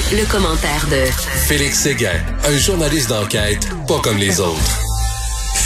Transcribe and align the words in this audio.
Le, 0.00 0.24
commentaire 0.30 0.86
de 0.86 1.04
Félix 1.46 1.80
Séguin, 1.80 2.20
un 2.44 2.56
journaliste 2.56 3.10
d'enquête 3.10 3.68
pas 3.86 4.00
comme 4.00 4.16
les 4.16 4.40
autres. 4.40 4.89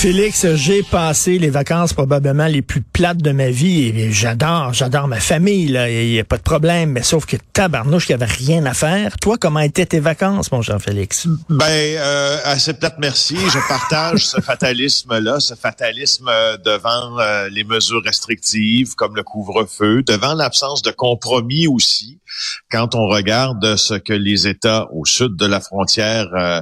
Félix, 0.05 0.47
j'ai 0.57 0.83
passé 0.83 1.39
les 1.39 1.49
vacances 1.49 1.95
probablement 1.95 2.47
les 2.47 2.61
plus 2.61 2.83
plates 2.83 3.23
de 3.23 3.31
ma 3.31 3.49
vie 3.49 3.85
et 3.85 4.13
j'adore, 4.13 4.75
j'adore 4.75 5.09
ma 5.09 5.19
famille, 5.19 5.69
là, 5.69 5.89
il 5.89 6.11
n'y 6.11 6.21
a 6.21 6.25
pas 6.25 6.37
de 6.37 6.43
problème, 6.43 6.91
mais 6.91 7.03
sauf 7.03 7.25
que 7.25 7.39
tabarnouche, 7.55 8.11
il 8.11 8.13
n'y 8.15 8.23
avait 8.23 8.31
rien 8.31 8.67
à 8.67 8.75
faire. 8.75 9.17
Toi, 9.17 9.39
comment 9.41 9.61
étaient 9.61 9.87
tes 9.87 10.01
vacances, 10.01 10.53
mon 10.53 10.61
Jean-Félix? 10.61 11.27
Ben, 11.49 11.65
euh, 11.65 12.39
assez 12.45 12.75
plate, 12.75 12.97
merci. 12.99 13.35
Je 13.35 13.59
partage 13.67 14.27
ce 14.27 14.43
fatalisme-là, 14.43 15.41
ce 15.41 15.55
fatalisme 15.55 16.29
euh, 16.29 16.59
devant 16.59 17.19
euh, 17.19 17.49
les 17.49 17.65
mesures 17.65 18.03
restrictives 18.05 18.97
comme 18.97 19.17
le 19.17 19.23
couvre-feu, 19.23 20.03
devant 20.03 20.35
l'absence 20.35 20.83
de 20.83 20.91
compromis 20.91 21.67
aussi, 21.67 22.21
quand 22.71 22.95
on 22.95 23.07
regarde 23.07 23.77
ce 23.77 23.95
que 23.95 24.13
les 24.13 24.49
États 24.49 24.87
au 24.93 25.07
sud 25.07 25.37
de 25.37 25.47
la 25.47 25.61
frontière 25.61 26.27
euh, 26.35 26.61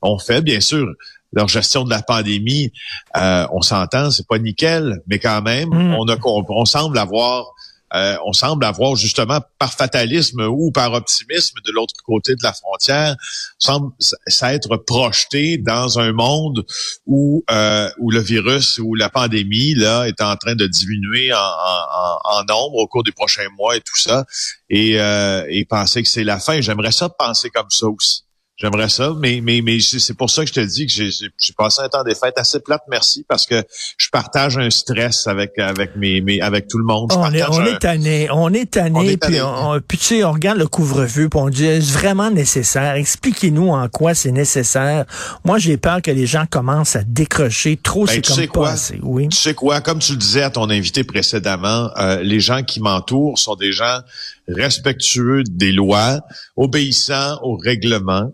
ont 0.00 0.18
fait, 0.18 0.40
bien 0.40 0.60
sûr 0.60 0.86
leur 1.32 1.48
gestion 1.48 1.84
de 1.84 1.90
la 1.90 2.02
pandémie, 2.02 2.72
euh, 3.16 3.46
on 3.52 3.62
s'entend, 3.62 4.10
c'est 4.10 4.26
pas 4.26 4.38
nickel, 4.38 5.02
mais 5.06 5.18
quand 5.18 5.42
même, 5.42 5.68
mm. 5.68 5.94
on, 5.94 6.08
a, 6.08 6.16
on, 6.24 6.64
semble 6.64 6.98
avoir 6.98 7.52
euh, 7.94 8.16
on 8.26 8.34
semble 8.34 8.66
avoir 8.66 8.96
justement 8.96 9.40
par 9.58 9.72
fatalisme 9.72 10.42
ou 10.42 10.70
par 10.70 10.92
optimisme 10.92 11.56
de 11.64 11.72
l'autre 11.72 11.94
côté 12.04 12.34
de 12.34 12.42
la 12.42 12.52
frontière, 12.52 13.16
semble 13.58 13.92
s'être 14.26 14.76
projeté 14.76 15.56
dans 15.56 15.98
un 15.98 16.12
monde 16.12 16.66
où 17.06 17.44
euh, 17.50 17.88
où 17.98 18.10
le 18.10 18.20
virus 18.20 18.78
ou 18.78 18.94
la 18.94 19.08
pandémie 19.08 19.74
là 19.74 20.06
est 20.06 20.20
en 20.20 20.36
train 20.36 20.54
de 20.54 20.66
diminuer 20.66 21.32
en, 21.32 21.38
en, 21.38 22.18
en 22.24 22.44
nombre 22.44 22.76
au 22.76 22.86
cours 22.86 23.04
des 23.04 23.12
prochains 23.12 23.48
mois 23.56 23.76
et 23.76 23.80
tout 23.80 23.96
ça, 23.98 24.26
et, 24.68 25.00
euh, 25.00 25.46
et 25.48 25.64
penser 25.64 26.02
que 26.02 26.08
c'est 26.08 26.24
la 26.24 26.38
fin. 26.38 26.60
J'aimerais 26.60 26.92
ça 26.92 27.08
penser 27.08 27.48
comme 27.48 27.70
ça 27.70 27.86
aussi. 27.86 28.22
J'aimerais 28.60 28.88
ça, 28.88 29.12
mais 29.16 29.40
mais 29.40 29.60
mais 29.62 29.78
c'est 29.78 30.14
pour 30.14 30.30
ça 30.30 30.42
que 30.42 30.48
je 30.48 30.54
te 30.54 30.60
dis 30.60 30.84
que 30.86 30.92
j'ai 30.92 31.52
passé 31.56 31.80
un 31.80 31.88
temps 31.88 32.02
des 32.02 32.16
fêtes 32.16 32.38
assez 32.38 32.58
plate, 32.58 32.82
merci, 32.90 33.24
parce 33.28 33.46
que 33.46 33.62
je 33.96 34.08
partage 34.10 34.58
un 34.58 34.68
stress 34.68 35.28
avec 35.28 35.56
avec 35.60 35.94
mes, 35.94 36.20
mes 36.20 36.40
avec 36.40 36.66
tout 36.66 36.78
le 36.78 36.84
monde. 36.84 37.12
on, 37.14 37.32
est, 37.32 37.48
on 37.48 37.64
est 37.64 37.78
tanné, 37.78 38.28
on 38.32 38.52
est 38.52 38.68
tanné, 38.68 39.16
puis, 39.16 39.40
on, 39.40 39.80
puis 39.80 39.96
tu 39.96 40.04
sais, 40.04 40.24
on 40.24 40.32
regarde 40.32 40.58
le 40.58 40.66
couvre-feu, 40.66 41.28
puis 41.28 41.40
on 41.40 41.50
dit 41.50 41.66
est-ce 41.66 41.92
vraiment 41.92 42.32
nécessaire? 42.32 42.94
Expliquez-nous 42.94 43.68
en 43.68 43.88
quoi 43.88 44.14
c'est 44.14 44.32
nécessaire. 44.32 45.04
Moi, 45.44 45.58
j'ai 45.58 45.76
peur 45.76 46.02
que 46.02 46.10
les 46.10 46.26
gens 46.26 46.46
commencent 46.50 46.96
à 46.96 47.04
décrocher 47.04 47.76
trop. 47.76 48.06
Ben, 48.06 48.14
c'est 48.14 48.26
comme 48.26 48.36
sais 48.36 48.46
quoi? 48.48 48.74
Oui. 49.02 49.28
Tu 49.28 49.36
sais 49.36 49.54
quoi? 49.54 49.80
Comme 49.80 50.00
tu 50.00 50.12
le 50.12 50.18
disais 50.18 50.42
à 50.42 50.50
ton 50.50 50.68
invité 50.68 51.04
précédemment, 51.04 51.90
euh, 51.96 52.22
les 52.22 52.40
gens 52.40 52.64
qui 52.64 52.80
m'entourent 52.80 53.38
sont 53.38 53.54
des 53.54 53.70
gens 53.70 54.00
respectueux 54.48 55.44
des 55.44 55.70
lois, 55.70 56.20
obéissants 56.56 57.38
aux 57.42 57.56
règlements. 57.56 58.32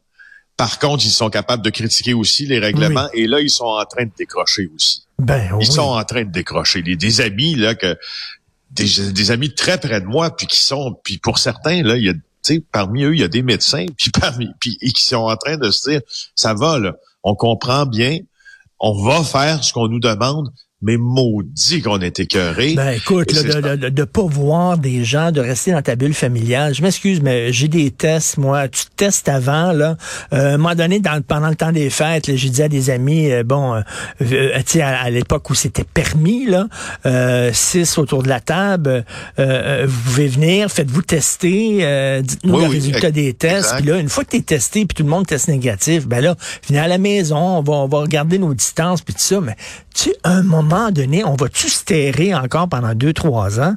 Par 0.56 0.78
contre, 0.78 1.04
ils 1.04 1.10
sont 1.10 1.30
capables 1.30 1.64
de 1.64 1.70
critiquer 1.70 2.14
aussi 2.14 2.46
les 2.46 2.58
règlements 2.58 3.08
et 3.12 3.26
là, 3.26 3.40
ils 3.40 3.50
sont 3.50 3.64
en 3.64 3.84
train 3.84 4.04
de 4.04 4.12
décrocher 4.16 4.70
aussi. 4.74 5.04
Ben, 5.18 5.56
Ils 5.60 5.66
sont 5.66 5.82
en 5.82 6.04
train 6.04 6.24
de 6.24 6.30
décrocher. 6.30 6.82
Les, 6.82 6.96
des 6.96 7.20
amis, 7.20 7.54
là, 7.54 7.74
que 7.74 7.96
des, 8.70 9.30
amis 9.30 9.54
très 9.54 9.78
près 9.78 10.00
de 10.00 10.06
moi, 10.06 10.34
puis 10.34 10.46
qui 10.46 10.58
sont, 10.58 10.98
puis 11.04 11.18
pour 11.18 11.38
certains, 11.38 11.82
là, 11.82 11.96
il 11.96 12.04
y 12.04 12.08
a, 12.08 12.14
tu 12.14 12.20
sais, 12.42 12.62
parmi 12.72 13.04
eux, 13.04 13.14
il 13.14 13.20
y 13.20 13.24
a 13.24 13.28
des 13.28 13.42
médecins, 13.42 13.86
puis 13.96 14.10
parmi, 14.10 14.48
puis 14.60 14.78
et 14.80 14.90
qui 14.90 15.04
sont 15.04 15.16
en 15.16 15.36
train 15.36 15.56
de 15.56 15.70
se 15.70 15.90
dire, 15.90 16.00
ça 16.34 16.54
va, 16.54 16.78
là, 16.78 16.94
on 17.22 17.34
comprend 17.34 17.86
bien, 17.86 18.18
on 18.80 19.02
va 19.02 19.22
faire 19.22 19.62
ce 19.64 19.72
qu'on 19.72 19.88
nous 19.88 20.00
demande, 20.00 20.52
mais 20.84 20.96
maudit 20.98 21.80
qu'on 21.82 22.00
est 22.00 22.20
écœuré. 22.20 22.74
Ben 22.74 22.90
écoute, 22.90 23.34
de, 23.34 23.76
de, 23.76 23.88
de, 23.88 24.04
pas 24.04 24.22
voir 24.22 24.78
des 24.78 25.02
gens, 25.02 25.32
de 25.32 25.40
rester 25.40 25.72
dans 25.72 25.82
ta 25.82 25.96
bulle 25.96 26.14
familiale. 26.14 26.74
Je 26.74 26.82
m'excuse, 26.82 27.22
mais 27.22 27.52
j'ai 27.52 27.68
des 27.68 27.90
tests, 27.90 28.36
moi. 28.36 28.68
Tu 28.68 28.84
testes 28.94 29.28
avant, 29.28 29.72
là. 29.72 29.96
Euh, 30.32 30.52
à 30.52 30.54
un 30.54 30.56
moment 30.58 30.74
donné, 30.74 31.00
dans, 31.00 31.20
pendant 31.22 31.48
le 31.48 31.56
temps 31.56 31.72
des 31.72 31.90
fêtes, 31.90 32.36
j'ai 32.36 32.50
dit 32.50 32.62
à 32.62 32.68
des 32.68 32.90
amis, 32.90 33.32
euh, 33.32 33.42
bon, 33.42 33.74
euh, 33.74 33.80
euh, 34.20 34.58
tu 34.58 34.78
sais, 34.78 34.82
à, 34.82 35.08
l'époque 35.10 35.48
où 35.50 35.54
c'était 35.54 35.84
permis, 35.84 36.46
là, 36.46 36.68
six 37.52 37.98
autour 37.98 38.22
de 38.22 38.28
la 38.28 38.40
table, 38.40 39.04
vous 39.38 40.02
pouvez 40.04 40.28
venir, 40.28 40.70
faites-vous 40.70 41.02
tester, 41.02 42.20
dites-nous 42.22 42.58
le 42.58 42.66
résultat 42.66 43.10
des 43.10 43.32
tests. 43.32 43.76
Puis 43.76 43.86
là, 43.86 43.98
une 43.98 44.08
fois 44.08 44.24
que 44.24 44.30
tu 44.30 44.36
es 44.36 44.42
testé, 44.42 44.84
puis 44.84 44.94
tout 44.94 45.02
le 45.02 45.08
monde 45.08 45.26
teste 45.26 45.48
négatif, 45.48 46.06
ben 46.06 46.20
là, 46.20 46.36
venez 46.68 46.78
à 46.78 46.88
la 46.88 46.98
maison, 46.98 47.36
on 47.36 47.62
va, 47.62 47.74
on 47.74 47.88
va 47.88 48.00
regarder 48.00 48.38
nos 48.38 48.54
distances, 48.54 49.00
puis 49.02 49.14
tout 49.14 49.20
ça. 49.20 49.40
Mais 49.40 49.56
tu 49.94 50.10
sais, 50.10 50.16
un 50.24 50.42
moment 50.42 50.73
donné, 50.90 51.24
on 51.24 51.34
va-tu 51.34 51.68
se 51.68 51.84
terrer 51.84 52.34
encore 52.34 52.68
pendant 52.68 52.94
deux, 52.94 53.12
trois 53.12 53.60
ans? 53.60 53.76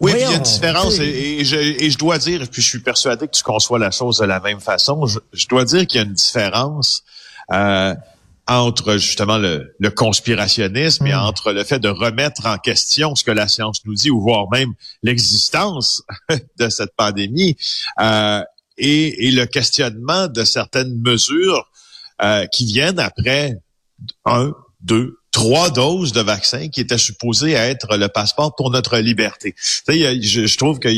Oui, 0.00 0.12
il 0.14 0.20
y 0.20 0.24
a 0.24 0.34
une 0.34 0.42
différence 0.42 0.98
et, 0.98 1.44
je, 1.44 1.98
dois 1.98 2.18
dire, 2.18 2.46
puis 2.50 2.60
je 2.60 2.68
suis 2.68 2.80
persuadé 2.80 3.26
que 3.26 3.32
tu 3.32 3.42
conçois 3.42 3.78
la 3.78 3.90
chose 3.90 4.18
de 4.18 4.24
la 4.24 4.40
même 4.40 4.60
façon, 4.60 5.06
je, 5.06 5.48
dois 5.48 5.64
dire 5.64 5.86
qu'il 5.86 6.00
y 6.00 6.04
a 6.04 6.06
une 6.06 6.12
différence 6.12 7.04
euh, 7.52 7.94
entre 8.46 8.98
justement 8.98 9.38
le, 9.38 9.74
conspirationnisme 9.90 11.06
et 11.06 11.14
hmm. 11.14 11.18
entre 11.18 11.52
le 11.52 11.64
fait 11.64 11.78
de 11.78 11.88
remettre 11.88 12.46
en 12.46 12.58
question 12.58 13.14
ce 13.14 13.24
que 13.24 13.30
la 13.30 13.48
science 13.48 13.80
nous 13.86 13.94
dit, 13.94 14.10
ou 14.10 14.20
voire 14.20 14.50
même 14.50 14.74
l'existence 15.02 16.02
de 16.58 16.68
cette 16.68 16.94
pandémie, 16.96 17.56
euh, 18.00 18.42
et, 18.76 19.30
le 19.30 19.44
questionnement 19.46 20.26
de 20.26 20.44
certaines 20.44 21.00
mesures 21.00 21.70
euh, 22.22 22.46
qui 22.46 22.66
viennent 22.66 22.98
après 22.98 23.56
un, 24.26 24.52
deux, 24.80 25.18
trois 25.34 25.68
doses 25.68 26.12
de 26.12 26.20
vaccin 26.20 26.68
qui 26.68 26.80
étaient 26.80 26.96
supposées 26.96 27.52
être 27.52 27.96
le 27.96 28.06
passeport 28.06 28.54
pour 28.54 28.70
notre 28.70 28.98
liberté. 28.98 29.52
Tu 29.52 29.92
sais, 29.92 30.22
je, 30.22 30.46
je 30.46 30.56
trouve 30.56 30.78
que 30.78 30.88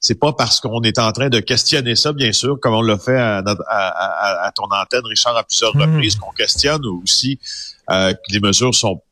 c'est 0.00 0.18
pas 0.18 0.32
parce 0.32 0.60
qu'on 0.60 0.80
est 0.80 0.98
en 0.98 1.12
train 1.12 1.28
de 1.28 1.40
questionner 1.40 1.94
ça, 1.94 2.14
bien 2.14 2.32
sûr, 2.32 2.58
comme 2.58 2.74
on 2.74 2.80
l'a 2.80 2.96
fait 2.96 3.18
à, 3.18 3.42
à, 3.68 4.46
à, 4.46 4.52
ton 4.52 4.64
antenne, 4.64 5.04
Richard, 5.04 5.36
à 5.36 5.44
plusieurs 5.44 5.76
hmm. 5.76 5.82
reprises, 5.82 6.16
qu'on 6.16 6.32
questionne 6.32 6.86
aussi 6.86 7.38
euh, 7.90 8.14
que 8.14 8.32
les 8.32 8.40
mesures 8.40 8.74
sont 8.74 9.02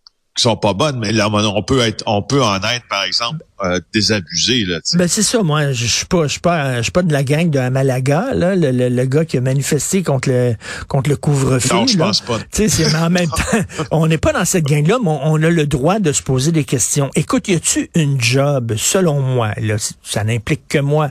qui 0.40 0.44
sont 0.44 0.56
pas 0.56 0.72
bonnes, 0.72 0.98
mais 0.98 1.12
là, 1.12 1.28
on 1.30 1.62
peut 1.62 1.80
être, 1.80 2.02
on 2.06 2.22
peut 2.22 2.42
en 2.42 2.56
être, 2.56 2.88
par 2.88 3.04
exemple, 3.04 3.44
euh, 3.62 3.78
désabusé. 3.92 4.64
Là, 4.64 4.78
ben 4.94 5.06
c'est 5.06 5.22
ça, 5.22 5.42
moi, 5.42 5.72
je 5.72 5.84
suis 5.84 6.06
pas, 6.06 6.22
je 6.22 6.28
suis 6.28 6.40
pas, 6.40 6.78
je 6.78 6.84
suis 6.84 6.92
pas 6.92 7.02
de 7.02 7.12
la 7.12 7.22
gang 7.22 7.50
de 7.50 7.68
Malaga, 7.68 8.28
là, 8.32 8.56
le, 8.56 8.70
le, 8.70 9.04
gars 9.04 9.26
qui 9.26 9.36
a 9.36 9.42
manifesté 9.42 10.02
contre 10.02 10.30
le 10.30 10.54
contre 10.88 11.10
le 11.10 11.16
couvre-feu. 11.16 11.74
Non, 11.74 11.86
je 11.86 11.98
pense 11.98 12.22
pas. 12.22 12.38
Tu 12.50 12.70
sais, 12.70 12.96
en 12.96 13.10
même 13.10 13.28
temps, 13.28 13.58
on 13.90 14.06
n'est 14.06 14.16
pas 14.16 14.32
dans 14.32 14.46
cette 14.46 14.64
gang-là, 14.64 14.96
mais 15.02 15.10
on, 15.10 15.34
a 15.42 15.50
le 15.50 15.66
droit 15.66 15.98
de 15.98 16.10
se 16.10 16.22
poser 16.22 16.52
des 16.52 16.64
questions. 16.64 17.10
Écoute, 17.16 17.48
y 17.48 17.54
a-tu 17.54 17.90
une 17.94 18.18
job, 18.18 18.72
selon 18.78 19.20
moi, 19.20 19.50
là, 19.58 19.76
ça 20.02 20.24
n'implique 20.24 20.68
que 20.68 20.78
moi 20.78 21.10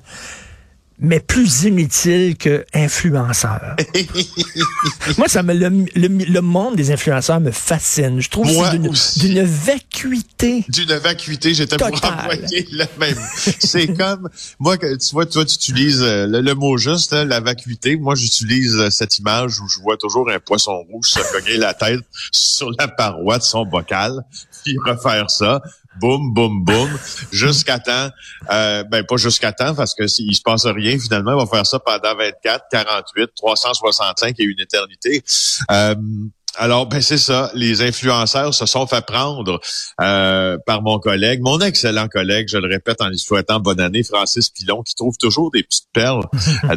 mais 0.99 1.19
plus 1.19 1.63
inutile 1.63 2.35
que 2.37 2.65
influenceur. 2.73 3.75
Moi, 5.17 5.27
ça 5.27 5.43
me 5.43 5.53
le, 5.53 5.69
le, 5.95 6.41
monde 6.41 6.75
des 6.75 6.91
influenceurs 6.91 7.39
me 7.39 7.51
fascine. 7.51 8.19
Je 8.19 8.29
trouve 8.29 8.47
d'une 9.17 9.43
vacuité. 9.43 10.65
D'une 10.67 10.93
vacuité, 10.95 11.53
j'étais 11.53 11.77
pour 11.77 11.87
employer 11.87 12.67
le 12.71 12.85
même. 12.99 13.17
C'est 13.59 13.87
comme 13.95 14.29
moi, 14.59 14.77
tu 14.77 14.87
vois, 15.13 15.25
toi, 15.25 15.45
tu 15.45 15.55
utilises 15.55 16.01
euh, 16.01 16.27
le, 16.27 16.53
mot 16.53 16.77
juste, 16.77 17.13
hein, 17.13 17.25
la 17.25 17.39
vacuité. 17.39 17.95
Moi, 17.95 18.15
j'utilise 18.15 18.75
euh, 18.75 18.89
cette 18.89 19.17
image 19.19 19.59
où 19.61 19.67
je 19.69 19.79
vois 19.79 19.97
toujours 19.97 20.29
un 20.29 20.39
poisson 20.39 20.83
rouge 20.89 21.07
se 21.07 21.19
cogner 21.31 21.57
la 21.57 21.73
tête 21.73 22.01
sur 22.31 22.71
la 22.77 22.87
paroi 22.87 23.37
de 23.37 23.43
son 23.43 23.65
bocal, 23.65 24.25
puis 24.63 24.77
refaire 24.85 25.29
ça 25.29 25.61
boum, 25.99 26.33
boum, 26.33 26.63
boum, 26.63 26.89
jusqu'à 27.31 27.79
temps, 27.79 28.09
euh, 28.51 28.83
ben 28.83 29.03
pas 29.03 29.17
jusqu'à 29.17 29.51
temps, 29.51 29.75
parce 29.75 29.93
que 29.95 30.07
s'il 30.07 30.35
se 30.35 30.41
passe 30.41 30.65
rien, 30.65 30.97
finalement, 30.99 31.31
il 31.31 31.45
va 31.45 31.45
faire 31.45 31.65
ça 31.65 31.79
pendant 31.79 32.15
24, 32.15 32.65
48, 32.71 33.31
365 33.35 34.35
et 34.39 34.43
une 34.43 34.59
éternité. 34.59 35.23
Euh, 35.71 35.95
alors, 36.55 36.87
ben 36.87 37.01
c'est 37.01 37.17
ça. 37.17 37.51
Les 37.53 37.81
influenceurs 37.81 38.53
se 38.53 38.65
sont 38.65 38.87
fait 38.87 39.05
prendre 39.05 39.61
euh, 40.01 40.57
par 40.65 40.81
mon 40.81 40.99
collègue, 40.99 41.41
mon 41.41 41.59
excellent 41.59 42.07
collègue, 42.07 42.47
je 42.49 42.57
le 42.57 42.67
répète 42.67 43.01
en 43.01 43.09
lui 43.09 43.19
souhaitant 43.19 43.59
bonne 43.59 43.79
année, 43.79 44.03
Francis 44.03 44.49
Pilon, 44.49 44.81
qui 44.83 44.95
trouve 44.95 45.15
toujours 45.17 45.51
des 45.51 45.63
petites 45.63 45.89
perles 45.93 46.25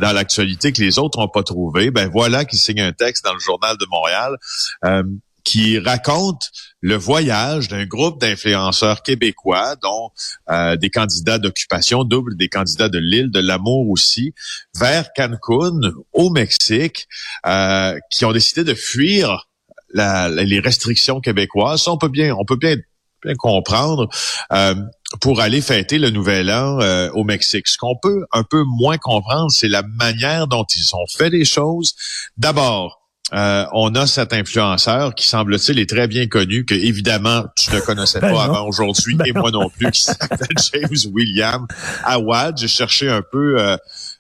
dans 0.01 0.13
l'actualité 0.13 0.73
que 0.73 0.81
les 0.81 0.99
autres 0.99 1.19
n'ont 1.19 1.29
pas 1.29 1.43
trouvées. 1.43 1.91
Ben 1.91 2.09
voilà 2.13 2.45
qui 2.45 2.57
signe 2.57 2.81
un 2.81 2.93
texte 2.93 3.25
dans 3.25 3.33
le 3.33 3.41
journal 3.41 3.77
de 3.79 3.87
Montréal. 3.91 4.37
Euh, 4.85 5.03
qui 5.45 5.79
raconte 5.79 6.51
le 6.81 6.97
voyage 6.97 7.69
d'un 7.69 7.87
groupe 7.87 8.21
d'influenceurs 8.21 9.03
québécois, 9.03 9.77
dont 9.83 10.11
euh, 10.51 10.77
des 10.77 10.91
candidats 10.91 11.39
d'occupation 11.39 12.05
double, 12.05 12.37
des 12.37 12.49
candidats 12.49 12.89
de 12.89 12.99
l'île 12.99 13.31
de 13.31 13.41
l'Amour 13.41 13.89
aussi, 13.89 14.35
vers 14.79 15.13
Cancun, 15.15 15.81
au 16.13 16.31
Mexique, 16.31 17.09
euh, 17.47 17.99
qui 18.11 18.25
ont 18.25 18.33
décidé 18.33 18.65
de 18.65 18.75
fuir 18.75 19.49
les 19.95 20.61
restrictions 20.61 21.21
québécoises. 21.21 21.87
on 21.87 21.99
peut 21.99 22.09
bien, 22.09 22.35
on 22.39 22.47
peut 22.47 22.57
bien, 22.57 22.77
bien 23.23 23.35
comprendre. 23.35 24.09
Euh, 24.53 24.75
pour 25.21 25.41
aller 25.41 25.61
fêter 25.61 25.99
le 25.99 26.09
nouvel 26.09 26.51
an 26.51 26.79
au 27.13 27.23
Mexique. 27.23 27.69
Ce 27.69 27.77
qu'on 27.77 27.97
peut 28.03 28.25
un 28.33 28.45
peu 28.45 28.65
moins 28.65 28.97
comprendre, 28.97 29.51
c'est 29.51 29.69
la 29.69 29.83
manière 29.83 30.47
dont 30.47 30.65
ils 30.75 30.97
ont 30.97 31.07
fait 31.07 31.29
les 31.29 31.45
choses. 31.45 31.93
D'abord, 32.39 33.02
euh, 33.35 33.65
on 33.73 33.95
a 33.95 34.07
cet 34.07 34.33
influenceur 34.35 35.15
qui 35.15 35.27
semble-t-il 35.27 35.79
est 35.79 35.89
très 35.89 36.07
bien 36.07 36.27
connu, 36.27 36.65
que 36.65 36.75
évidemment 36.75 37.45
tu 37.57 37.73
ne 37.73 37.81
connaissais 37.81 38.21
ben 38.21 38.33
pas 38.33 38.45
avant 38.45 38.67
aujourd'hui, 38.67 39.15
ben 39.17 39.27
et 39.27 39.33
moi 39.33 39.51
non 39.51 39.71
plus, 39.71 39.91
qui 39.91 40.03
s'appelle 40.03 40.49
James 40.73 41.13
William 41.13 41.67
Awad. 42.05 42.59
J'ai 42.59 42.69
cherché 42.69 43.09
un 43.09 43.23
peu 43.23 43.59
euh, 43.59 43.77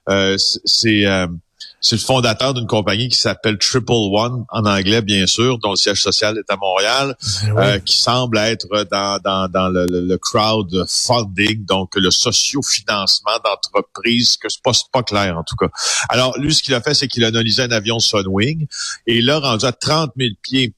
euh, 0.08 0.36
c'est 0.64 1.04
c'est 1.82 1.96
le 1.96 2.00
fondateur 2.00 2.54
d'une 2.54 2.66
compagnie 2.66 3.08
qui 3.08 3.18
s'appelle 3.18 3.58
Triple 3.58 3.92
One 3.92 4.44
en 4.48 4.64
anglais 4.64 5.02
bien 5.02 5.26
sûr, 5.26 5.58
dont 5.58 5.70
le 5.70 5.76
siège 5.76 6.00
social 6.00 6.38
est 6.38 6.50
à 6.50 6.56
Montréal, 6.56 7.16
ben 7.44 7.58
euh, 7.58 7.78
qui 7.80 7.98
semble 7.98 8.38
être 8.38 8.66
dans 8.90 9.18
dans, 9.22 9.50
dans 9.50 9.68
le, 9.68 9.86
le, 9.86 10.18
crowdfunding, 10.18 11.64
donc 11.66 11.90
le 11.96 12.10
socio-financement 12.10 13.38
d'entreprises, 13.44 14.36
que 14.36 14.48
c'est 14.48 14.62
pas 14.62 14.72
pas 14.92 15.02
clair 15.02 15.36
en 15.36 15.42
tout 15.42 15.56
cas. 15.56 15.68
Alors 16.08 16.38
lui, 16.38 16.54
ce 16.54 16.62
qu'il 16.62 16.74
a 16.74 16.80
fait, 16.80 16.94
c'est 16.94 17.08
qu'il 17.08 17.24
a 17.24 17.28
analysé 17.28 17.62
un 17.62 17.70
avion 17.72 17.98
Sunwing 17.98 18.66
et 19.06 19.20
là 19.20 19.40
rendu 19.40 19.64
à 19.64 19.72
30 19.72 20.12
000 20.16 20.30
pieds 20.40 20.74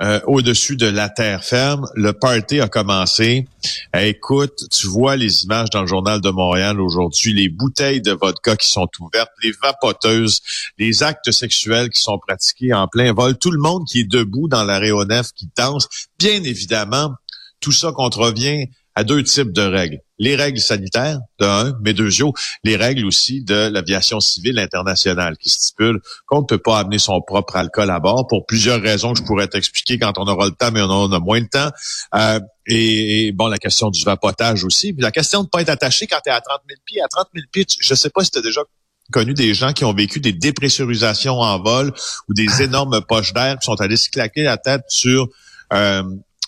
euh, 0.00 0.20
au-dessus 0.26 0.76
de 0.76 0.86
la 0.86 1.08
terre 1.08 1.42
ferme. 1.42 1.88
Le 1.94 2.12
party 2.12 2.60
a 2.60 2.68
commencé. 2.68 3.48
Eh, 3.94 4.08
écoute, 4.08 4.64
tu 4.70 4.86
vois 4.86 5.16
les 5.16 5.44
images 5.44 5.70
dans 5.70 5.80
le 5.80 5.86
journal 5.86 6.20
de 6.20 6.30
Montréal 6.30 6.80
aujourd'hui, 6.80 7.32
les 7.32 7.48
bouteilles 7.48 8.00
de 8.00 8.12
vodka 8.12 8.56
qui 8.56 8.68
sont 8.68 8.88
ouvertes, 9.00 9.32
les 9.42 9.52
vapoteuses, 9.62 10.40
les 10.78 11.02
actes 11.02 11.32
sexuels 11.32 11.90
qui 11.90 12.00
sont 12.00 12.18
pratiqués 12.18 12.72
en 12.72 12.86
plein 12.86 13.12
vol, 13.12 13.36
tout 13.38 13.50
le 13.50 13.60
monde 13.60 13.84
qui 13.90 14.00
est 14.00 14.10
debout 14.10 14.48
dans 14.48 14.64
l'aéronef 14.64 15.32
qui 15.32 15.48
danse. 15.56 15.88
Bien 16.18 16.42
évidemment, 16.44 17.14
tout 17.60 17.72
ça 17.72 17.92
contrevient 17.92 18.66
à 18.94 19.04
deux 19.04 19.22
types 19.22 19.52
de 19.52 19.62
règles. 19.62 20.00
Les 20.18 20.36
règles 20.36 20.60
sanitaires, 20.60 21.18
de 21.38 21.46
un, 21.46 21.74
mais 21.82 21.94
deux, 21.94 22.08
les 22.64 22.76
règles 22.76 23.06
aussi 23.06 23.42
de 23.42 23.68
l'aviation 23.68 24.20
civile 24.20 24.58
internationale 24.58 25.36
qui 25.36 25.48
stipulent 25.48 26.00
qu'on 26.26 26.40
ne 26.40 26.46
peut 26.46 26.58
pas 26.58 26.80
amener 26.80 26.98
son 26.98 27.20
propre 27.20 27.56
alcool 27.56 27.90
à 27.90 28.00
bord 28.00 28.26
pour 28.26 28.46
plusieurs 28.46 28.80
raisons 28.80 29.12
que 29.12 29.20
je 29.20 29.24
pourrais 29.24 29.48
t'expliquer 29.48 29.98
quand 29.98 30.18
on 30.18 30.26
aura 30.26 30.46
le 30.46 30.52
temps, 30.52 30.70
mais 30.72 30.82
on 30.82 30.90
en 30.90 31.12
a 31.12 31.20
moins 31.20 31.40
de 31.40 31.46
temps. 31.46 31.70
Euh, 32.14 32.40
et, 32.66 33.32
bon, 33.32 33.48
la 33.48 33.58
question 33.58 33.90
du 33.90 34.02
vapotage 34.04 34.64
aussi. 34.64 34.92
Puis 34.92 35.02
la 35.02 35.12
question 35.12 35.40
de 35.40 35.46
ne 35.46 35.50
pas 35.50 35.62
être 35.62 35.70
attaché 35.70 36.06
quand 36.06 36.20
tu 36.22 36.30
es 36.30 36.32
à 36.32 36.40
30 36.40 36.60
000 36.68 36.80
pieds. 36.84 37.02
À 37.02 37.08
30 37.08 37.28
000 37.34 37.46
pieds, 37.50 37.66
je 37.80 37.94
sais 37.94 38.10
pas 38.10 38.24
si 38.24 38.30
tu 38.30 38.38
as 38.38 38.42
déjà 38.42 38.62
connu 39.10 39.34
des 39.34 39.54
gens 39.54 39.72
qui 39.72 39.84
ont 39.84 39.94
vécu 39.94 40.20
des 40.20 40.32
dépressurisations 40.32 41.40
en 41.40 41.62
vol 41.62 41.92
ou 42.28 42.34
des 42.34 42.62
énormes 42.62 43.00
poches 43.06 43.32
d'air 43.32 43.58
qui 43.58 43.66
sont 43.66 43.80
allés 43.80 43.96
se 43.96 44.10
claquer 44.10 44.42
la 44.42 44.58
tête 44.58 44.82
sur 44.88 45.28
euh, 45.72 46.02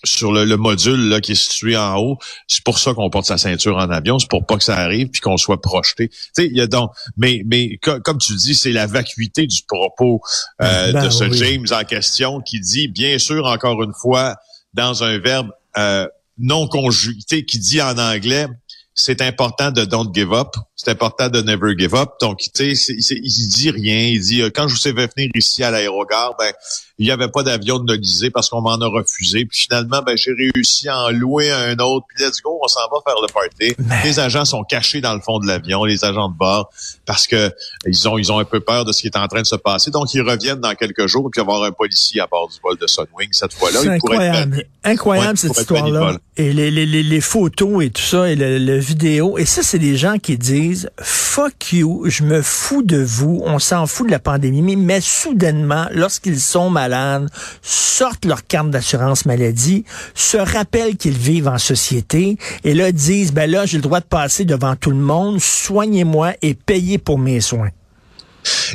sur 0.05 0.33
le, 0.33 0.57
module 0.57 1.09
là, 1.09 1.21
qui 1.21 1.33
est 1.33 1.35
situé 1.35 1.77
en 1.77 1.97
haut. 1.99 2.19
C'est 2.47 2.65
pour 2.65 2.79
ça 2.79 2.95
qu'on 2.95 3.11
porte 3.11 3.27
sa 3.27 3.39
ceinture 3.39 3.77
en 3.77 3.91
avion, 3.91 4.19
c'est 4.19 4.29
pour 4.29 4.47
pas 4.47 4.57
que 4.57 4.65
ça 4.65 4.77
arrive 4.77 5.09
puis 5.09 5.21
qu'on 5.21 5.37
soit 5.37 5.61
projeté. 5.61 6.09
Tu 6.09 6.17
sais, 6.33 6.47
il 6.47 6.57
y 6.57 6.61
a 6.61 6.67
donc, 6.67 6.91
mais 7.17 7.43
mais 7.47 7.79
comme 7.79 8.19
tu 8.19 8.35
dis, 8.35 8.55
c'est 8.55 8.73
la 8.73 8.87
vacuité 8.87 9.47
du 9.47 9.61
propos 9.67 10.21
euh, 10.63 10.93
ben 10.93 11.05
de 11.05 11.11
ce 11.11 11.31
James 11.33 11.67
en 11.71 11.85
question 11.85 12.41
qui 12.41 12.61
dit, 12.61 12.89
bien 12.89 13.19
sûr, 13.19 13.47
encore 13.47 13.83
une 13.83 13.95
fois, 13.95 14.37
dans 14.75 15.05
un 15.05 15.19
verbe 15.19 15.51
euh, 15.77 16.07
non 16.39 16.67
conjugué, 16.69 17.45
qui 17.45 17.59
dit 17.59 17.81
en 17.83 17.99
anglais, 17.99 18.47
c'est 19.01 19.23
important 19.23 19.71
de 19.71 19.85
don't 19.85 20.11
give 20.15 20.33
up, 20.33 20.55
c'est 20.77 20.91
important 20.91 21.29
de 21.29 21.43
never 21.43 21.75
give 21.79 21.95
up. 21.95 22.11
Donc, 22.21 22.39
tu 22.55 22.75
sais, 22.75 22.95
il 22.95 23.49
dit 23.49 23.71
rien. 23.71 24.09
Il 24.09 24.21
dit, 24.21 24.43
euh, 24.43 24.51
quand 24.55 24.69
je 24.69 24.75
vous 24.75 24.89
ai 24.89 24.95
fait 24.95 25.13
venir 25.15 25.31
ici 25.35 25.63
à 25.63 25.71
l'aérogare, 25.71 26.35
ben 26.39 26.53
il 27.01 27.07
n'y 27.07 27.13
avait 27.13 27.29
pas 27.29 27.43
d'avion 27.43 27.79
de 27.79 27.85
nolisé 27.85 28.31
parce 28.31 28.51
qu'on 28.51 28.61
m'en 28.61 28.79
a 28.79 28.87
refusé. 28.87 29.47
Puis 29.47 29.61
finalement, 29.61 30.03
ben, 30.03 30.19
j'ai 30.19 30.33
réussi 30.33 30.87
à 30.87 31.07
en 31.07 31.09
louer 31.09 31.51
un 31.51 31.79
autre. 31.79 32.05
Puis 32.09 32.23
let's 32.23 32.43
go, 32.43 32.59
on 32.63 32.69
s'en 32.69 32.81
va 32.93 32.99
faire 33.03 33.17
le 33.23 33.33
party. 33.33 33.75
Les 34.05 34.21
agents 34.21 34.45
sont 34.45 34.65
cachés 34.65 35.01
dans 35.01 35.15
le 35.15 35.21
fond 35.21 35.39
de 35.39 35.47
l'avion, 35.47 35.85
les 35.85 36.05
agents 36.05 36.29
de 36.29 36.37
bord, 36.37 36.71
parce 37.07 37.27
que 37.27 37.51
ils 37.87 38.07
ont 38.07 38.19
ils 38.19 38.31
ont 38.31 38.39
un 38.39 38.45
peu 38.45 38.61
peur 38.61 38.85
de 38.85 38.93
ce 38.93 39.01
qui 39.01 39.07
est 39.07 39.17
en 39.17 39.27
train 39.29 39.41
de 39.41 39.47
se 39.47 39.57
passer. 39.57 39.91
Donc, 39.91 40.13
ils 40.13 40.21
reviennent 40.21 40.61
dans 40.61 40.75
quelques 40.75 41.07
jours, 41.07 41.31
puis 41.33 41.41
il 41.41 41.47
va 41.47 41.53
y 41.53 41.57
avoir 41.57 41.69
un 41.69 41.73
policier 41.73 42.21
à 42.21 42.27
bord 42.27 42.49
du 42.49 42.57
vol 42.63 42.77
de 42.77 42.87
Sunwing 42.87 43.29
cette 43.33 43.55
fois-là. 43.55 43.81
C'est 43.81 43.89
incroyable. 43.89 44.65
incroyable 44.85 45.39
cette 45.39 45.57
histoire-là. 45.57 46.19
Et 46.37 46.53
les, 46.53 46.71
les, 46.71 46.87
les, 46.87 47.21
photos 47.21 47.83
et 47.83 47.91
tout 47.91 48.03
ça, 48.03 48.29
et 48.29 48.37
le, 48.37 48.59
le 48.59 48.79
Et 49.39 49.47
ça, 49.47 49.63
c'est 49.63 49.79
des 49.79 49.97
gens 49.97 50.19
qui 50.19 50.37
disent 50.37 50.91
fuck 51.01 51.73
you, 51.73 52.05
je 52.07 52.25
me 52.25 52.43
fous 52.43 52.83
de 52.83 52.97
vous, 52.97 53.41
on 53.45 53.59
s'en 53.59 53.87
fout 53.87 54.07
de 54.07 54.11
la 54.11 54.19
pandémie, 54.19 54.77
mais 54.77 55.01
soudainement, 55.01 55.87
lorsqu'ils 55.93 56.41
sont 56.41 56.71
malades, 56.71 57.29
sortent 57.63 58.25
leur 58.25 58.47
carte 58.47 58.71
d'assurance 58.71 59.27
maladie, 59.27 59.85
se 60.15 60.37
rappellent 60.37 60.97
qu'ils 60.97 61.19
vivent 61.19 61.49
en 61.49 61.59
société 61.59 62.37
et 62.65 62.75
là 62.75 62.93
disent, 62.93 63.33
ben 63.33 63.51
là, 63.51 63.67
j'ai 63.67 63.77
le 63.77 63.83
droit 63.83 64.01
de 64.01 64.07
passer 64.07 64.45
devant 64.45 64.77
tout 64.77 64.91
le 64.91 64.97
monde, 64.97 65.41
soignez-moi 65.41 66.33
et 66.43 66.55
payez 66.55 66.99
pour 66.99 67.19
mes 67.19 67.41
soins. 67.41 67.71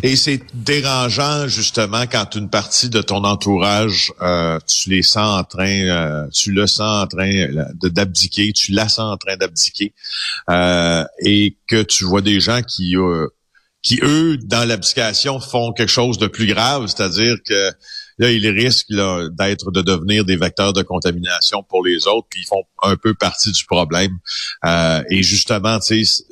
Et 0.03 0.15
c'est 0.15 0.41
dérangeant 0.53 1.47
justement 1.47 2.03
quand 2.07 2.35
une 2.35 2.49
partie 2.49 2.89
de 2.89 3.01
ton 3.01 3.23
entourage, 3.23 4.11
euh, 4.21 4.59
tu 4.67 4.89
les 4.89 5.03
sens 5.03 5.39
en 5.39 5.43
train, 5.43 5.87
euh, 5.87 6.27
tu 6.33 6.51
le 6.51 6.67
sens 6.67 7.03
en 7.03 7.07
train 7.07 7.47
d'abdiquer, 7.81 8.51
tu 8.53 8.71
la 8.71 8.87
sens 8.89 9.13
en 9.13 9.17
train 9.17 9.37
d'abdiquer, 9.37 9.93
euh, 10.49 11.03
et 11.23 11.57
que 11.67 11.83
tu 11.83 12.03
vois 12.05 12.21
des 12.21 12.39
gens 12.39 12.61
qui 12.61 12.95
qui 13.81 13.99
eux 14.01 14.37
dans 14.37 14.67
l'abdication 14.67 15.39
font 15.39 15.71
quelque 15.71 15.91
chose 15.91 16.17
de 16.17 16.25
plus 16.25 16.47
grave, 16.47 16.87
c'est-à-dire 16.87 17.37
que 17.47 17.71
là, 18.17 18.31
ils 18.31 18.47
risquent 18.47 18.89
d'être, 18.89 19.71
de 19.71 19.81
devenir 19.81 20.25
des 20.25 20.35
vecteurs 20.35 20.73
de 20.73 20.81
contamination 20.81 21.63
pour 21.63 21.85
les 21.85 22.07
autres, 22.07 22.27
puis 22.29 22.41
ils 22.41 22.47
font 22.47 22.63
un 22.81 22.95
peu 22.95 23.13
partie 23.13 23.51
du 23.51 23.65
problème. 23.65 24.17
Euh, 24.65 25.03
et 25.09 25.23
justement, 25.23 25.79
tu 25.79 26.03
sais, 26.03 26.23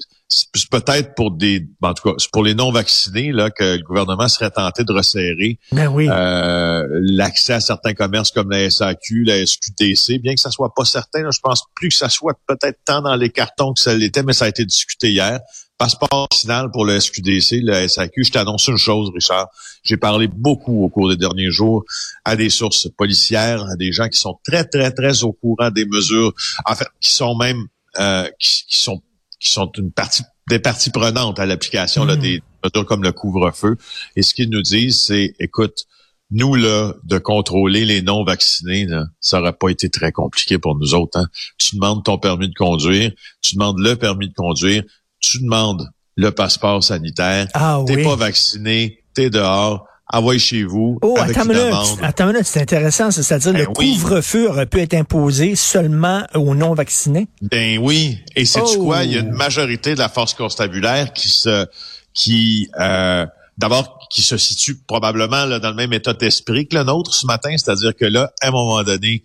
c'est 0.53 0.69
peut-être 0.69 1.15
pour 1.15 1.31
des, 1.31 1.67
en 1.81 1.93
tout 1.93 2.09
cas, 2.09 2.15
pour 2.31 2.43
les 2.43 2.55
non 2.55 2.71
vaccinés 2.71 3.31
là 3.31 3.49
que 3.49 3.77
le 3.77 3.83
gouvernement 3.83 4.27
serait 4.27 4.51
tenté 4.51 4.83
de 4.83 4.91
resserrer 4.91 5.59
ben 5.71 5.87
oui. 5.87 6.07
euh, 6.09 6.87
l'accès 7.01 7.53
à 7.53 7.59
certains 7.59 7.93
commerces 7.93 8.31
comme 8.31 8.49
la 8.49 8.69
SAQ, 8.69 9.23
la 9.25 9.45
SQDC, 9.45 10.21
bien 10.21 10.33
que 10.35 10.41
ça 10.41 10.51
soit 10.51 10.73
pas 10.75 10.85
certain. 10.85 11.29
je 11.31 11.39
pense 11.41 11.63
plus 11.75 11.89
que 11.89 11.95
ça 11.95 12.09
soit 12.09 12.37
peut-être 12.47 12.79
tant 12.85 13.01
dans 13.01 13.15
les 13.15 13.29
cartons 13.29 13.73
que 13.73 13.79
ça 13.79 13.93
l'était, 13.93 14.23
mais 14.23 14.33
ça 14.33 14.45
a 14.45 14.47
été 14.49 14.65
discuté 14.65 15.11
hier 15.11 15.39
passeport 15.77 16.27
vaccinal 16.31 16.71
pour 16.71 16.85
le 16.85 16.99
SQDC, 16.99 17.61
le 17.63 17.87
SAQ. 17.87 18.23
Je 18.23 18.31
t'annonce 18.31 18.67
une 18.67 18.77
chose, 18.77 19.11
Richard. 19.13 19.49
J'ai 19.83 19.97
parlé 19.97 20.27
beaucoup 20.27 20.83
au 20.83 20.89
cours 20.89 21.09
des 21.09 21.17
derniers 21.17 21.51
jours 21.51 21.83
à 22.23 22.35
des 22.35 22.49
sources 22.49 22.87
policières, 22.89 23.63
à 23.65 23.75
des 23.75 23.91
gens 23.91 24.07
qui 24.07 24.17
sont 24.19 24.39
très, 24.45 24.63
très, 24.63 24.91
très 24.91 25.23
au 25.23 25.33
courant 25.33 25.71
des 25.71 25.85
mesures, 25.85 26.33
en 26.65 26.75
fait, 26.75 26.87
qui 27.01 27.11
sont 27.11 27.35
même, 27.35 27.67
euh, 27.99 28.29
qui, 28.39 28.65
sont, 28.69 29.01
qui 29.43 29.51
sont 29.51 29.69
une 29.77 29.91
partie, 29.91 30.23
des 30.47 30.59
parties 30.59 30.89
prenantes 30.89 31.39
à 31.39 31.45
l'application 31.45 32.05
là, 32.05 32.15
mmh. 32.15 32.19
des 32.19 32.43
mesures 32.63 32.85
comme 32.85 33.03
le 33.03 33.11
couvre-feu. 33.11 33.75
Et 34.15 34.21
ce 34.21 34.33
qu'ils 34.33 34.49
nous 34.49 34.61
disent, 34.61 35.03
c'est, 35.03 35.35
écoute, 35.39 35.85
nous, 36.31 36.55
là, 36.55 36.93
de 37.03 37.19
contrôler 37.19 37.85
les 37.85 38.01
non-vaccinés, 38.01 38.87
ça 39.19 39.37
n'aurait 39.37 39.53
pas 39.53 39.69
été 39.69 39.89
très 39.89 40.11
compliqué 40.11 40.57
pour 40.57 40.75
nous 40.75 40.95
autres. 40.95 41.19
Hein. 41.19 41.27
Tu 41.59 41.75
demandes 41.75 42.03
ton 42.03 42.17
permis 42.17 42.49
de 42.49 42.55
conduire, 42.55 43.11
tu 43.41 43.55
demandes 43.55 43.79
le 43.79 43.95
permis 43.95 44.29
de 44.29 44.33
conduire, 44.33 44.83
tu 45.19 45.39
demandes 45.41 45.87
le 46.15 46.31
passeport 46.31 46.83
sanitaire. 46.83 47.47
Ah, 47.53 47.83
t'es 47.85 48.03
pas 48.03 48.15
vacciné, 48.15 49.03
t'es 49.13 49.29
dehors. 49.29 49.85
Envoie 50.13 50.37
chez 50.37 50.63
vous. 50.63 50.99
Oh, 51.01 51.15
avec 51.17 51.35
attends, 51.35 51.49
une 51.49 52.03
attends 52.03 52.29
une 52.29 52.43
c'est 52.43 52.61
intéressant. 52.61 53.09
C'est-à-dire, 53.09 53.51
le 53.51 53.65
ben 53.65 53.73
couvre-feu 53.73 54.47
aurait 54.47 54.67
pu 54.67 54.79
être 54.79 54.93
imposé 54.93 55.55
seulement 55.55 56.23
aux 56.35 56.53
non-vaccinés? 56.53 57.27
Ben 57.41 57.79
oui. 57.79 58.19
Et 58.35 58.45
c'est 58.45 58.63
tu 58.63 58.77
quoi? 58.77 59.03
Il 59.03 59.13
y 59.13 59.17
a 59.17 59.21
une 59.21 59.33
oh. 59.33 59.37
majorité 59.37 59.95
de 59.95 59.99
la 59.99 60.09
force 60.09 60.35
constabulaire 60.35 61.13
qui 61.13 61.29
se, 61.29 61.65
qui, 62.13 62.69
euh, 62.79 63.25
d'abord, 63.57 64.07
qui 64.11 64.21
se 64.21 64.37
situe 64.37 64.77
probablement 64.87 65.45
là, 65.45 65.57
dans 65.57 65.71
le 65.71 65.75
même 65.75 65.93
état 65.93 66.13
d'esprit 66.13 66.67
que 66.67 66.77
le 66.77 66.83
nôtre 66.83 67.11
ce 67.15 67.25
matin. 67.25 67.49
C'est-à-dire 67.57 67.95
que 67.95 68.05
là, 68.05 68.31
à 68.41 68.49
un 68.49 68.51
moment 68.51 68.83
donné, 68.83 69.23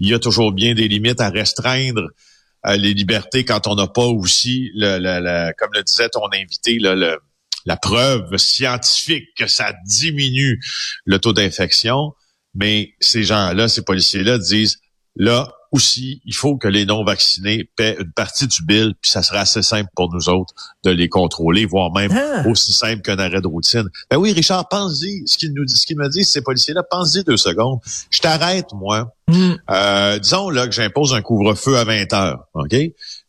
il 0.00 0.08
y 0.08 0.14
a 0.14 0.18
toujours 0.18 0.52
bien 0.52 0.74
des 0.74 0.88
limites 0.88 1.20
à 1.20 1.28
restreindre 1.28 2.08
les 2.64 2.94
libertés 2.94 3.44
quand 3.44 3.66
on 3.66 3.74
n'a 3.74 3.86
pas 3.86 4.06
aussi, 4.06 4.70
le, 4.74 5.52
comme 5.58 5.70
le 5.74 5.82
disait 5.82 6.08
ton 6.08 6.26
invité, 6.32 6.78
le, 6.80 7.18
la 7.64 7.76
preuve 7.76 8.36
scientifique 8.36 9.28
que 9.36 9.46
ça 9.46 9.72
diminue 9.86 10.60
le 11.04 11.18
taux 11.18 11.32
d'infection. 11.32 12.12
Mais 12.54 12.94
ces 13.00 13.22
gens-là, 13.22 13.68
ces 13.68 13.82
policiers-là 13.82 14.38
disent, 14.38 14.78
là, 15.16 15.52
aussi, 15.72 16.20
il 16.26 16.34
faut 16.34 16.56
que 16.58 16.68
les 16.68 16.84
non-vaccinés 16.84 17.68
paient 17.76 17.96
une 17.98 18.12
partie 18.12 18.46
du 18.46 18.62
bill, 18.62 18.94
puis 19.00 19.10
ça 19.10 19.22
sera 19.22 19.40
assez 19.40 19.62
simple 19.62 19.88
pour 19.96 20.12
nous 20.12 20.28
autres 20.28 20.52
de 20.84 20.90
les 20.90 21.08
contrôler, 21.08 21.64
voire 21.64 21.90
même 21.90 22.12
ah. 22.12 22.46
aussi 22.46 22.74
simple 22.74 23.00
qu'un 23.00 23.18
arrêt 23.18 23.40
de 23.40 23.46
routine. 23.46 23.88
Ben 24.10 24.18
oui, 24.18 24.32
Richard, 24.32 24.68
pense-y. 24.68 25.26
Ce 25.26 25.38
qu'il 25.38 25.54
nous 25.54 25.64
dit, 25.64 25.74
ce 25.74 25.86
qu'il 25.86 25.96
me 25.96 26.08
dit, 26.10 26.24
ces 26.24 26.42
policiers-là, 26.42 26.82
pense-y 26.82 27.24
deux 27.24 27.38
secondes. 27.38 27.78
Je 28.10 28.20
t'arrête, 28.20 28.66
moi. 28.74 29.14
Hmm. 29.28 29.54
Euh, 29.70 30.18
disons 30.18 30.50
là 30.50 30.66
que 30.66 30.74
j'impose 30.74 31.14
un 31.14 31.22
couvre-feu 31.22 31.78
à 31.78 31.84
20 31.84 32.12
heures, 32.12 32.44
OK? 32.52 32.76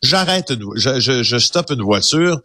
J'arrête, 0.02 0.52
je, 0.76 1.00
je, 1.00 1.24
je 1.24 1.38
stoppe 1.38 1.72
une 1.72 1.82
voiture 1.82 2.42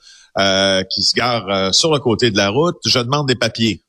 qui 0.88 1.02
se 1.02 1.14
gare 1.14 1.48
euh, 1.48 1.72
sur 1.72 1.92
le 1.92 1.98
côté 1.98 2.30
de 2.30 2.36
la 2.36 2.50
route. 2.50 2.76
Je 2.86 2.98
demande 2.98 3.26
des 3.26 3.34
papiers. 3.34 3.82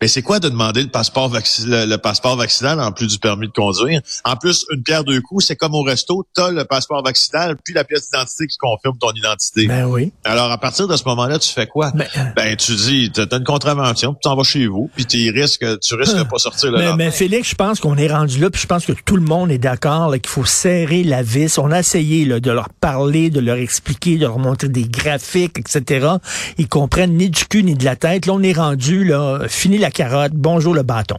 Mais 0.00 0.08
c'est 0.08 0.22
quoi 0.22 0.40
de 0.40 0.48
demander 0.48 0.82
le 0.82 0.88
passeport, 0.88 1.30
le, 1.30 1.96
passeport 1.96 2.36
vaccinal 2.36 2.80
en 2.80 2.92
plus 2.92 3.06
du 3.06 3.18
permis 3.18 3.46
de 3.46 3.52
conduire? 3.52 4.00
En 4.24 4.36
plus, 4.36 4.66
une 4.72 4.82
pierre 4.82 5.04
deux 5.04 5.20
coups, 5.20 5.46
c'est 5.46 5.56
comme 5.56 5.74
au 5.74 5.82
resto, 5.82 6.26
tu 6.34 6.42
as 6.42 6.50
le 6.50 6.64
passeport 6.64 7.02
vaccinal 7.02 7.56
puis 7.64 7.74
la 7.74 7.84
pièce 7.84 8.10
d'identité 8.10 8.46
qui 8.46 8.58
confirme 8.58 8.98
ton 8.98 9.12
identité. 9.12 9.66
Ben 9.66 9.86
oui. 9.86 10.12
Alors, 10.24 10.50
à 10.50 10.58
partir 10.58 10.88
de 10.88 10.96
ce 10.96 11.04
moment-là, 11.06 11.38
tu 11.38 11.50
fais 11.50 11.66
quoi? 11.66 11.92
Ben, 11.94 12.06
ben 12.36 12.56
tu 12.56 12.74
dis, 12.74 13.10
tu 13.12 13.20
as 13.20 13.36
une 13.36 13.44
contravention, 13.44 14.12
puis 14.12 14.20
tu 14.22 14.28
en 14.28 14.36
vas 14.36 14.42
chez 14.42 14.66
vous, 14.66 14.90
puis 14.94 15.06
tu 15.06 15.30
risques, 15.30 15.64
tu 15.80 15.94
risques 15.94 16.16
de 16.16 16.22
pas 16.22 16.38
sortir 16.38 16.70
le 16.72 16.78
mais, 16.78 16.96
mais 16.96 17.10
Félix, 17.10 17.50
je 17.50 17.54
pense 17.54 17.80
qu'on 17.80 17.96
est 17.96 18.08
rendu 18.08 18.40
là, 18.40 18.50
puis 18.50 18.60
je 18.60 18.66
pense 18.66 18.84
que 18.84 18.92
tout 18.92 19.16
le 19.16 19.22
monde 19.22 19.50
est 19.50 19.58
d'accord 19.58 20.12
qu'il 20.12 20.28
faut 20.28 20.44
serrer 20.44 21.02
la 21.02 21.22
vis. 21.22 21.58
On 21.58 21.70
a 21.70 21.80
essayé 21.80 22.24
là, 22.24 22.40
de 22.40 22.50
leur 22.50 22.68
parler, 22.68 23.30
de 23.30 23.40
leur 23.40 23.56
expliquer, 23.56 24.16
de 24.16 24.22
leur 24.22 24.38
montrer 24.38 24.68
des 24.68 24.84
graphiques, 24.84 25.58
etc. 25.58 26.08
Ils 26.58 26.68
comprennent 26.68 27.16
ni 27.16 27.30
du 27.30 27.44
cul 27.46 27.62
ni 27.62 27.74
de 27.74 27.84
la 27.84 27.96
tête. 27.96 28.26
Là, 28.26 28.32
on 28.34 28.42
est 28.42 28.52
rendu, 28.52 29.04
là, 29.04 29.40
fini 29.48 29.78
la 29.84 29.90
carotte, 29.90 30.32
bonjour 30.32 30.74
le 30.74 30.82
bâton. 30.82 31.18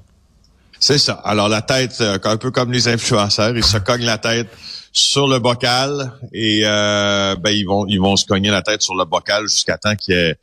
C'est 0.79 0.97
ça. 0.97 1.13
Alors 1.23 1.49
la 1.49 1.61
tête, 1.61 1.97
euh, 2.01 2.17
un 2.23 2.37
peu 2.37 2.49
comme 2.49 2.71
les 2.71 2.87
influenceurs, 2.87 3.55
ils 3.55 3.63
se 3.63 3.77
cognent 3.89 4.05
la 4.05 4.17
tête 4.17 4.47
sur 4.91 5.27
le 5.27 5.37
bocal 5.37 6.13
et 6.33 6.61
euh, 6.63 7.35
ben 7.35 7.51
ils 7.51 7.65
vont 7.65 7.85
ils 7.85 7.99
vont 7.99 8.15
se 8.15 8.25
cogner 8.25 8.49
la 8.49 8.63
tête 8.63 8.81
sur 8.81 8.95
le 8.95 9.05
bocal 9.05 9.43
jusqu'à 9.43 9.77
temps 9.77 9.95
qu'il 9.95 10.15
y 10.15 10.17
ait, 10.17 10.37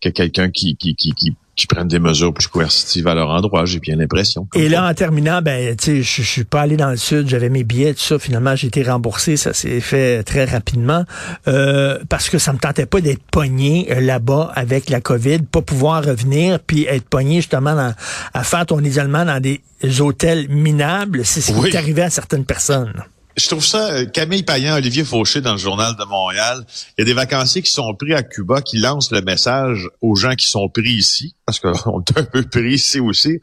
quelqu'un 0.00 0.50
qui, 0.50 0.76
qui, 0.76 0.96
qui, 0.96 1.12
qui 1.12 1.36
qui 1.58 1.66
prennent 1.66 1.88
des 1.88 1.98
mesures 1.98 2.32
plus 2.32 2.46
coercitives 2.46 3.08
à 3.08 3.14
leur 3.14 3.30
endroit, 3.30 3.64
j'ai 3.64 3.80
bien 3.80 3.96
l'impression. 3.96 4.46
Et 4.54 4.68
là, 4.68 4.88
en 4.88 4.94
terminant, 4.94 5.42
ben, 5.42 5.74
tu 5.74 6.02
sais, 6.04 6.22
je, 6.22 6.22
suis 6.22 6.44
pas 6.44 6.60
allé 6.60 6.76
dans 6.76 6.90
le 6.90 6.96
sud, 6.96 7.28
j'avais 7.28 7.48
mes 7.48 7.64
billets, 7.64 7.94
tout 7.94 8.00
ça. 8.00 8.18
Finalement, 8.20 8.54
j'ai 8.54 8.68
été 8.68 8.84
remboursé, 8.84 9.36
ça 9.36 9.52
s'est 9.52 9.80
fait 9.80 10.22
très 10.22 10.44
rapidement, 10.44 11.04
euh, 11.48 11.98
parce 12.08 12.30
que 12.30 12.38
ça 12.38 12.52
me 12.52 12.58
tentait 12.58 12.86
pas 12.86 13.00
d'être 13.00 13.22
pogné 13.32 13.88
euh, 13.90 14.00
là-bas 14.00 14.52
avec 14.54 14.88
la 14.88 15.00
COVID, 15.00 15.40
pas 15.50 15.60
pouvoir 15.60 16.04
revenir, 16.04 16.60
puis 16.60 16.84
être 16.84 17.08
pogné 17.08 17.36
justement 17.36 17.92
à 18.34 18.44
faire 18.44 18.64
ton 18.64 18.78
isolement 18.78 19.24
dans 19.24 19.40
des 19.40 19.60
hôtels 19.98 20.48
minables. 20.48 21.24
C'est 21.24 21.40
ce 21.40 21.52
qui 21.52 21.66
est 21.66 21.76
arrivé 21.76 22.02
à 22.02 22.10
certaines 22.10 22.44
personnes 22.44 23.02
je 23.38 23.46
trouve 23.46 23.64
ça, 23.64 23.90
euh, 23.92 24.06
Camille 24.06 24.42
Payan, 24.42 24.74
Olivier 24.74 25.04
Fauché 25.04 25.40
dans 25.40 25.52
le 25.52 25.58
journal 25.58 25.94
de 25.96 26.04
Montréal, 26.04 26.64
il 26.96 27.00
y 27.00 27.02
a 27.02 27.04
des 27.04 27.12
vacanciers 27.12 27.62
qui 27.62 27.70
sont 27.70 27.94
pris 27.94 28.12
à 28.14 28.22
Cuba, 28.22 28.60
qui 28.62 28.78
lancent 28.78 29.12
le 29.12 29.22
message 29.22 29.88
aux 30.00 30.16
gens 30.16 30.34
qui 30.34 30.46
sont 30.46 30.68
pris 30.68 30.90
ici, 30.90 31.34
parce 31.46 31.60
qu'on 31.60 32.00
est 32.08 32.18
un 32.18 32.24
peu 32.24 32.42
pris 32.42 32.74
ici 32.74 33.00
aussi. 33.00 33.38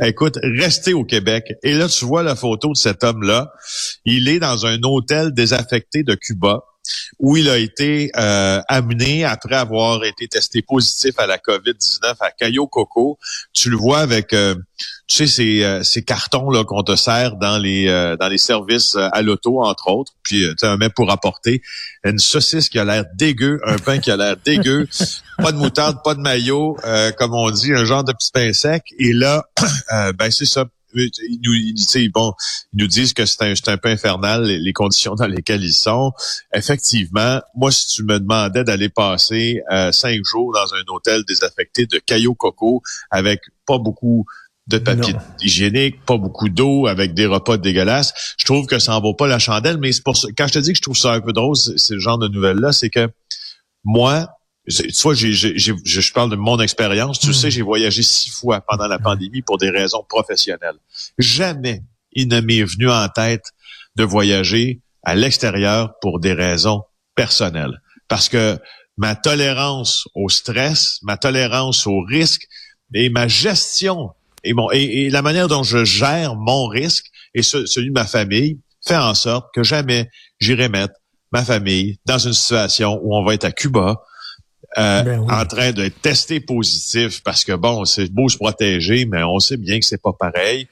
Écoute, 0.00 0.38
restez 0.42 0.94
au 0.94 1.04
Québec. 1.04 1.52
Et 1.62 1.74
là, 1.74 1.88
tu 1.88 2.04
vois 2.04 2.22
la 2.22 2.36
photo 2.36 2.68
de 2.68 2.76
cet 2.76 3.04
homme-là. 3.04 3.52
Il 4.04 4.28
est 4.28 4.38
dans 4.38 4.66
un 4.66 4.78
hôtel 4.82 5.32
désaffecté 5.32 6.02
de 6.04 6.14
Cuba 6.14 6.64
où 7.18 7.36
il 7.36 7.48
a 7.48 7.58
été 7.58 8.10
euh, 8.16 8.60
amené 8.68 9.24
après 9.24 9.56
avoir 9.56 10.04
été 10.04 10.28
testé 10.28 10.62
positif 10.62 11.18
à 11.18 11.26
la 11.26 11.38
COVID-19 11.38 12.14
à 12.20 12.30
Cayo 12.30 12.66
Coco. 12.66 13.18
Tu 13.52 13.70
le 13.70 13.76
vois 13.76 14.00
avec, 14.00 14.32
euh, 14.32 14.54
tu 15.06 15.16
sais, 15.16 15.26
ces, 15.26 15.64
euh, 15.64 15.82
ces 15.82 16.02
cartons 16.02 16.50
là 16.50 16.64
qu'on 16.64 16.82
te 16.82 16.96
sert 16.96 17.36
dans 17.36 17.58
les 17.58 17.86
dans 18.18 18.28
les 18.28 18.38
services 18.38 18.96
à 18.96 19.22
l'auto 19.22 19.62
entre 19.62 19.88
autres. 19.88 20.12
Puis 20.22 20.46
tu 20.58 20.66
un 20.66 20.76
mets 20.76 20.90
pour 20.90 21.10
apporter 21.10 21.62
une 22.04 22.18
saucisse 22.18 22.68
qui 22.68 22.78
a 22.78 22.84
l'air 22.84 23.04
dégueu, 23.14 23.60
un 23.66 23.76
pain 23.76 23.98
qui 23.98 24.10
a 24.10 24.16
l'air 24.16 24.36
dégueu, 24.44 24.88
pas 25.38 25.52
de 25.52 25.58
moutarde, 25.58 25.98
pas 26.02 26.14
de 26.14 26.20
maillot, 26.20 26.76
comme 27.18 27.34
on 27.34 27.50
dit, 27.50 27.72
un 27.72 27.84
genre 27.84 28.04
de 28.04 28.12
petit 28.12 28.30
pain 28.32 28.52
sec. 28.52 28.82
Et 28.98 29.12
là, 29.12 29.44
ben 30.18 30.30
c'est 30.30 30.46
ça 30.46 30.66
ils 30.94 31.40
nous, 31.42 31.52
ils, 31.52 32.10
bon, 32.10 32.32
ils 32.72 32.82
nous 32.82 32.86
disent 32.86 33.12
que 33.14 33.26
c'est 33.26 33.42
un, 33.42 33.54
un 33.66 33.76
peu 33.76 33.88
infernal 33.88 34.44
les, 34.44 34.72
conditions 34.72 35.14
dans 35.14 35.26
lesquelles 35.26 35.64
ils 35.64 35.72
sont. 35.72 36.12
Effectivement, 36.54 37.40
moi, 37.54 37.70
si 37.70 37.88
tu 37.88 38.04
me 38.04 38.18
demandais 38.18 38.64
d'aller 38.64 38.88
passer 38.88 39.62
euh, 39.70 39.92
cinq 39.92 40.20
jours 40.24 40.52
dans 40.52 40.74
un 40.74 40.82
hôtel 40.88 41.22
désaffecté 41.26 41.86
de 41.86 41.98
Caillou 41.98 42.34
Coco 42.34 42.82
avec 43.10 43.40
pas 43.66 43.78
beaucoup 43.78 44.24
de 44.68 44.78
papier 44.78 45.14
hygiénique, 45.40 46.04
pas 46.04 46.16
beaucoup 46.16 46.48
d'eau, 46.48 46.86
avec 46.86 47.14
des 47.14 47.26
repas 47.26 47.56
dégueulasses. 47.56 48.34
Je 48.38 48.44
trouve 48.44 48.66
que 48.66 48.78
ça 48.78 48.96
en 48.96 49.00
vaut 49.00 49.14
pas 49.14 49.26
la 49.26 49.38
chandelle, 49.38 49.78
mais 49.78 49.92
c'est 49.92 50.04
pour 50.04 50.16
ça, 50.16 50.28
quand 50.36 50.46
je 50.46 50.52
te 50.52 50.58
dis 50.60 50.72
que 50.72 50.76
je 50.76 50.82
trouve 50.82 50.96
ça 50.96 51.12
un 51.12 51.20
peu 51.20 51.32
drôle, 51.32 51.56
c'est 51.56 51.94
le 51.94 52.00
genre 52.00 52.18
de 52.18 52.28
nouvelles-là, 52.28 52.72
c'est 52.72 52.90
que 52.90 53.08
moi, 53.84 54.28
tu 54.68 55.02
vois, 55.02 55.14
j'ai, 55.14 55.32
je 55.32 56.12
parle 56.12 56.30
de 56.30 56.36
mon 56.36 56.60
expérience. 56.60 57.18
Tu 57.18 57.30
hmm. 57.30 57.32
sais, 57.32 57.50
j'ai 57.50 57.62
voyagé 57.62 58.02
six 58.02 58.30
fois 58.30 58.60
pendant 58.60 58.86
la 58.86 58.98
pandémie 58.98 59.42
pour 59.42 59.58
des 59.58 59.70
raisons 59.70 60.04
professionnelles. 60.08 60.76
Jamais 61.18 61.82
il 62.12 62.28
ne 62.28 62.40
m'est 62.40 62.62
venu 62.62 62.90
en 62.90 63.08
tête 63.08 63.52
de 63.96 64.04
voyager 64.04 64.80
à 65.02 65.14
l'extérieur 65.14 65.94
pour 66.00 66.20
des 66.20 66.32
raisons 66.32 66.82
personnelles. 67.14 67.80
Parce 68.08 68.28
que 68.28 68.58
ma 68.96 69.16
tolérance 69.16 70.06
au 70.14 70.28
stress, 70.28 70.98
ma 71.02 71.16
tolérance 71.16 71.86
au 71.86 72.00
risque 72.00 72.46
et 72.94 73.08
ma 73.08 73.26
gestion 73.28 74.10
et, 74.44 74.52
mon, 74.54 74.70
et, 74.70 75.08
la 75.10 75.22
manière 75.22 75.48
dont 75.48 75.62
je 75.62 75.84
gère 75.84 76.34
mon 76.36 76.66
risque 76.66 77.06
et 77.34 77.42
celui 77.42 77.88
de 77.88 77.92
ma 77.92 78.06
famille 78.06 78.58
fait 78.86 78.96
en 78.96 79.14
sorte 79.14 79.52
que 79.54 79.62
jamais 79.62 80.10
j'irai 80.40 80.68
mettre 80.68 80.94
ma 81.30 81.44
famille 81.44 81.98
dans 82.04 82.18
une 82.18 82.32
situation 82.32 82.98
où 83.02 83.16
on 83.16 83.24
va 83.24 83.34
être 83.34 83.44
à 83.44 83.52
Cuba, 83.52 84.02
euh, 84.78 85.02
ben 85.02 85.20
en 85.28 85.44
train 85.44 85.72
d'être 85.72 86.00
testé 86.00 86.40
positif 86.40 87.22
parce 87.22 87.44
que 87.44 87.52
bon, 87.52 87.84
c'est 87.84 88.10
beau 88.10 88.28
se 88.28 88.36
protéger, 88.36 89.04
mais 89.04 89.22
on 89.22 89.38
sait 89.38 89.56
bien 89.56 89.78
que 89.78 89.84
c'est 89.84 90.00
pas 90.00 90.12
pareil. 90.12 90.66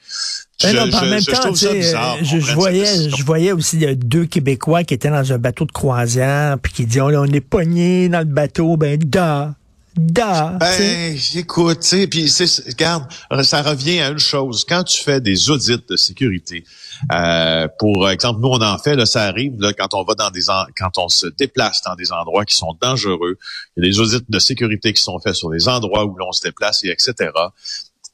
Ben 0.63 0.71
je, 0.71 0.77
en 0.77 1.05
même 1.05 1.23
temps, 1.23 1.53
je, 1.53 2.53
voyais, 2.53 3.09
je 3.09 3.23
voyais 3.23 3.51
aussi 3.51 3.77
deux 3.95 4.25
Québécois 4.25 4.83
qui 4.83 4.93
étaient 4.93 5.09
dans 5.09 5.33
un 5.33 5.37
bateau 5.37 5.65
de 5.65 5.71
croisière, 5.71 6.57
puis 6.59 6.71
qui 6.71 6.85
disaient, 6.85 7.01
oh, 7.01 7.11
on 7.15 7.25
est 7.25 7.41
pogné 7.41 8.09
dans 8.09 8.19
le 8.19 8.25
bateau, 8.25 8.77
ben 8.77 8.97
da. 8.97 9.55
Da, 9.95 10.57
ben, 10.57 11.17
écoute, 11.35 11.81
tu 11.81 11.87
sais, 11.87 12.07
puis 12.07 12.31
regarde, 12.65 13.11
ça 13.43 13.61
revient 13.61 13.99
à 13.99 14.09
une 14.09 14.19
chose. 14.19 14.63
Quand 14.67 14.85
tu 14.85 15.03
fais 15.03 15.19
des 15.19 15.49
audits 15.49 15.83
de 15.85 15.97
sécurité, 15.97 16.63
euh, 17.11 17.67
pour 17.77 18.09
exemple, 18.09 18.39
nous 18.39 18.47
on 18.47 18.61
en 18.61 18.77
fait, 18.77 18.95
là, 18.95 19.05
ça 19.05 19.23
arrive 19.23 19.59
là, 19.59 19.73
quand 19.73 19.93
on 19.93 20.03
va 20.03 20.15
dans 20.15 20.31
des 20.31 20.43
quand 20.77 20.97
on 20.97 21.09
se 21.09 21.27
déplace 21.27 21.81
dans 21.85 21.95
des 21.95 22.13
endroits 22.13 22.45
qui 22.45 22.55
sont 22.55 22.77
dangereux. 22.81 23.37
Il 23.75 23.83
y 23.83 23.87
a 23.87 23.91
des 23.91 23.99
audits 23.99 24.25
de 24.27 24.39
sécurité 24.39 24.93
qui 24.93 25.01
sont 25.01 25.19
faits 25.19 25.35
sur 25.35 25.51
les 25.51 25.67
endroits 25.67 26.05
où 26.05 26.15
l'on 26.15 26.31
se 26.31 26.41
déplace 26.41 26.85
et 26.85 26.89
etc. 26.89 27.31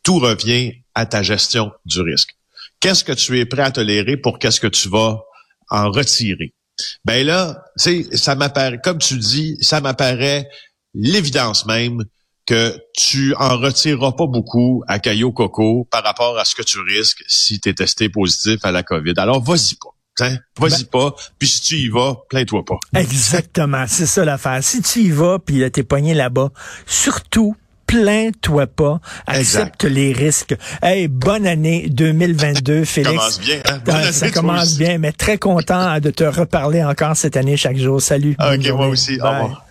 Tout 0.02 0.18
revient 0.18 0.74
à 0.96 1.06
ta 1.06 1.22
gestion 1.22 1.72
du 1.86 2.02
risque. 2.02 2.36
Qu'est-ce 2.80 3.04
que 3.04 3.14
tu 3.14 3.40
es 3.40 3.46
prêt 3.46 3.62
à 3.62 3.72
tolérer 3.72 4.18
pour 4.18 4.40
qu'est-ce 4.40 4.60
que 4.60 4.68
tu 4.68 4.90
vas 4.90 5.22
en 5.70 5.92
retirer? 5.92 6.56
Ben 7.06 7.26
là, 7.26 7.64
tu 7.80 8.04
sais, 8.04 8.18
ça 8.18 8.36
m'apparaît, 8.36 8.80
comme 8.84 9.00
tu 9.00 9.18
dis, 9.18 9.58
ça 9.62 9.82
m'apparaît 9.82 10.48
l'évidence 10.98 11.66
même 11.66 12.04
que 12.46 12.78
tu 12.96 13.36
en 13.36 13.58
retireras 13.58 14.14
pas 14.14 14.26
beaucoup 14.26 14.84
à 14.88 15.00
Caillou 15.00 15.32
Coco 15.32 15.88
par 15.92 16.04
rapport 16.04 16.40
à 16.40 16.46
ce 16.46 16.56
que 16.56 16.64
tu 16.64 16.80
risques 16.80 17.24
si 17.28 17.60
tu 17.60 17.70
es 17.70 17.74
testé 17.74 18.10
positif 18.10 18.60
à 18.64 18.72
la 18.72 18.84
COVID. 18.84 19.14
Alors, 19.18 19.44
vas-y 19.44 19.76
pas. 19.76 19.90
Hein? 20.20 20.38
Vas-y 20.58 20.84
ben 20.86 20.90
pas, 20.90 21.16
puis 21.38 21.48
si 21.48 21.62
tu 21.62 21.76
y 21.76 21.90
vas, 21.90 22.16
plains-toi 22.30 22.64
pas. 22.66 22.78
Exactement, 22.96 23.86
c'est 23.88 24.08
ça 24.08 24.26
l'affaire. 24.26 24.64
Si 24.64 24.82
tu 24.82 25.02
y 25.02 25.12
vas, 25.12 25.38
puis 25.38 25.70
t'es 25.70 25.84
poigné 25.84 26.16
là-bas, 26.16 26.50
surtout, 26.88 27.56
plains-toi 27.86 28.66
pas, 28.66 29.00
accepte 29.28 29.84
les 29.84 30.14
risques. 30.14 30.56
Hey, 30.82 31.08
bonne 31.08 31.46
année 31.46 31.88
2022, 31.90 32.86
Félix. 32.86 33.14
Ça 33.14 33.20
commence 33.20 33.40
bien. 33.40 33.62
Hein? 33.70 34.12
ça 34.12 34.32
commence 34.32 34.78
bien, 34.78 34.98
mais 34.98 35.12
très 35.12 35.38
content 35.38 36.00
de 36.00 36.10
te 36.10 36.24
reparler 36.24 36.84
encore 36.84 37.16
cette 37.16 37.38
année 37.38 37.58
chaque 37.58 37.78
jour. 37.78 38.02
Salut. 38.02 38.36
Ok, 38.40 38.68
moi 38.70 38.88
aussi. 38.88 39.20
Au 39.22 39.30
revoir. 39.30 39.67